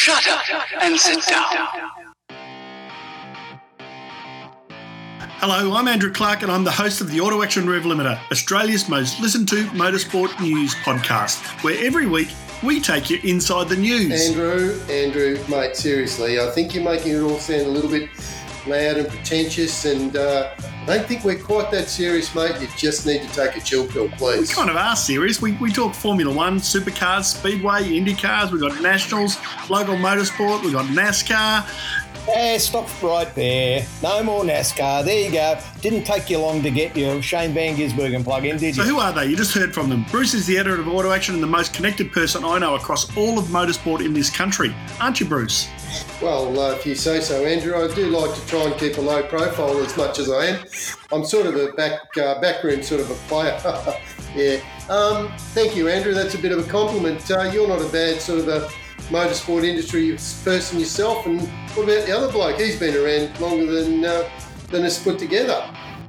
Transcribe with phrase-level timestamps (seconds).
[0.00, 1.56] Shut up and sit down.
[5.40, 8.88] Hello, I'm Andrew Clark and I'm the host of the Auto Action Rev Limiter, Australia's
[8.88, 12.28] most listened to motorsport news podcast, where every week
[12.62, 14.28] we take you inside the news.
[14.28, 18.08] Andrew, Andrew, mate, seriously, I think you're making it all sound a little bit
[18.68, 22.60] loud and pretentious, and uh, I don't think we're quite that serious, mate.
[22.60, 24.48] You just need to take a chill pill, please.
[24.48, 25.42] We kind of are serious.
[25.42, 29.36] We, we talk Formula One, supercars, speedway, Indy cars, we've got nationals,
[29.68, 31.66] local motorsport, we've got NASCAR.
[32.28, 33.86] Yeah, stop right there.
[34.02, 35.02] No more NASCAR.
[35.02, 35.58] There you go.
[35.80, 38.82] Didn't take you long to get your Shane Van Gisbergen plug in, did you?
[38.82, 39.26] So, who are they?
[39.26, 40.04] You just heard from them.
[40.10, 43.16] Bruce is the editor of Auto Action and the most connected person I know across
[43.16, 44.74] all of motorsport in this country.
[45.00, 45.68] Aren't you, Bruce?
[46.20, 49.00] Well, uh, if you say so, Andrew, I do like to try and keep a
[49.00, 50.66] low profile as much as I am.
[51.12, 53.58] I'm sort of a back uh, backroom sort of a player.
[54.34, 54.60] yeah.
[54.88, 56.14] Um, thank you, Andrew.
[56.14, 57.30] That's a bit of a compliment.
[57.30, 58.68] Uh, you're not a bad sort of a
[59.10, 61.26] motorsport industry person yourself.
[61.26, 61.40] And
[61.74, 62.60] what about the other bloke?
[62.60, 64.28] He's been around longer than uh,
[64.70, 65.62] than us put together.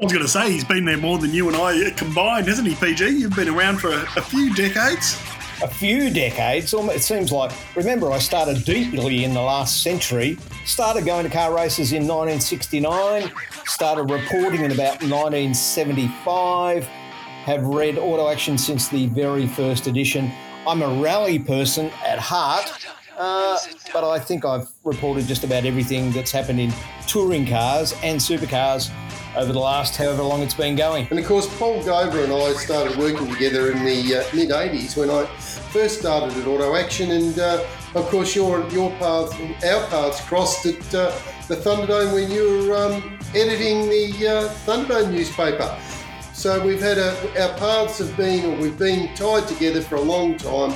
[0.00, 2.66] I was going to say he's been there more than you and I combined, hasn't
[2.66, 3.06] he, PG?
[3.06, 5.20] You've been around for a, a few decades.
[5.62, 6.72] A few decades.
[6.72, 7.52] It seems like.
[7.76, 10.38] Remember, I started deeply in the last century.
[10.64, 13.30] Started going to car races in 1969.
[13.66, 16.84] Started reporting in about 1975.
[16.84, 20.32] Have read Auto Action since the very first edition.
[20.66, 22.72] I'm a rally person at heart.
[23.18, 23.58] Uh,
[23.92, 26.72] but I think I've reported just about everything that's happened in
[27.06, 28.90] touring cars and supercars
[29.36, 31.06] over the last however long it's been going.
[31.10, 34.96] And of course, Paul Gover and I started working together in the uh, mid 80s
[34.96, 37.10] when I first started at Auto Action.
[37.12, 37.64] And uh,
[37.94, 41.12] of course, your, your paths, our paths crossed at uh,
[41.48, 45.76] the Thunderdome when you were um, editing the uh, Thunderdome newspaper.
[46.32, 50.00] So we've had a, our paths have been, or we've been tied together for a
[50.00, 50.74] long time.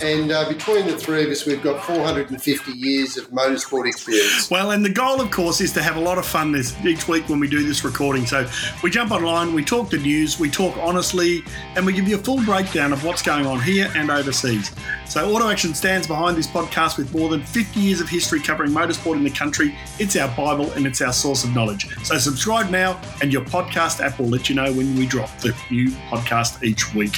[0.00, 4.48] And uh, between the three of us, we've got 450 years of motorsport experience.
[4.48, 7.08] Well, and the goal, of course, is to have a lot of fun this each
[7.08, 8.24] week when we do this recording.
[8.24, 8.48] So
[8.82, 11.42] we jump online, we talk the news, we talk honestly,
[11.74, 14.70] and we give you a full breakdown of what's going on here and overseas.
[15.08, 18.70] So Auto Action stands behind this podcast with more than 50 years of history covering
[18.70, 19.76] motorsport in the country.
[19.98, 21.88] It's our Bible and it's our source of knowledge.
[22.04, 25.56] So subscribe now, and your podcast app will let you know when we drop the
[25.70, 27.16] new podcast each week.